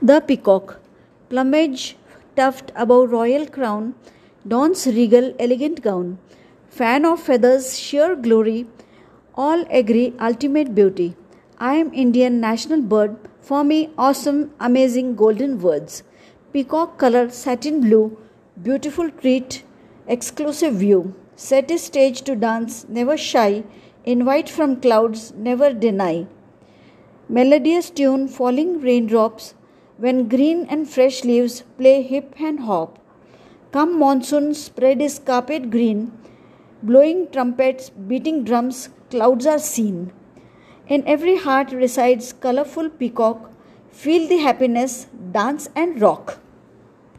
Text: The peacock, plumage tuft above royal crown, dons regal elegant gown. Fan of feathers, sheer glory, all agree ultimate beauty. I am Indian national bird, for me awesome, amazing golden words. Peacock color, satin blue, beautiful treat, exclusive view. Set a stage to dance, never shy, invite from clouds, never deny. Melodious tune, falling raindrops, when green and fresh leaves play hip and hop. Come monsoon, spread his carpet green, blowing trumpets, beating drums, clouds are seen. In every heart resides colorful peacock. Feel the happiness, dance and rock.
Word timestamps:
The 0.00 0.20
peacock, 0.20 0.78
plumage 1.28 1.96
tuft 2.36 2.70
above 2.76 3.10
royal 3.10 3.46
crown, 3.48 3.96
dons 4.46 4.86
regal 4.86 5.34
elegant 5.40 5.82
gown. 5.82 6.18
Fan 6.68 7.04
of 7.04 7.18
feathers, 7.20 7.76
sheer 7.76 8.14
glory, 8.14 8.68
all 9.34 9.64
agree 9.68 10.14
ultimate 10.20 10.72
beauty. 10.72 11.16
I 11.58 11.74
am 11.74 11.92
Indian 11.92 12.38
national 12.38 12.82
bird, 12.82 13.16
for 13.40 13.64
me 13.64 13.90
awesome, 13.98 14.52
amazing 14.60 15.16
golden 15.16 15.58
words. 15.60 16.04
Peacock 16.52 16.96
color, 16.96 17.28
satin 17.30 17.80
blue, 17.80 18.16
beautiful 18.62 19.10
treat, 19.10 19.64
exclusive 20.06 20.74
view. 20.74 21.12
Set 21.34 21.72
a 21.72 21.78
stage 21.78 22.22
to 22.22 22.36
dance, 22.36 22.86
never 22.88 23.16
shy, 23.16 23.64
invite 24.04 24.48
from 24.48 24.80
clouds, 24.80 25.32
never 25.34 25.72
deny. 25.72 26.28
Melodious 27.28 27.90
tune, 27.90 28.28
falling 28.28 28.80
raindrops, 28.80 29.54
when 29.98 30.28
green 30.28 30.64
and 30.70 30.88
fresh 30.88 31.24
leaves 31.24 31.62
play 31.76 32.02
hip 32.02 32.34
and 32.40 32.60
hop. 32.60 32.98
Come 33.72 33.98
monsoon, 33.98 34.54
spread 34.54 35.00
his 35.00 35.18
carpet 35.18 35.70
green, 35.70 36.12
blowing 36.82 37.30
trumpets, 37.30 37.90
beating 37.90 38.44
drums, 38.44 38.88
clouds 39.10 39.44
are 39.44 39.58
seen. 39.58 40.12
In 40.86 41.06
every 41.06 41.36
heart 41.36 41.72
resides 41.72 42.32
colorful 42.32 42.88
peacock. 42.88 43.50
Feel 43.90 44.28
the 44.28 44.38
happiness, 44.38 45.06
dance 45.32 45.68
and 45.74 46.00
rock. 46.00 46.38